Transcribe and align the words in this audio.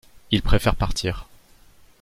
Il 0.31 0.41
préfère 0.41 0.73
partir. 0.77 1.27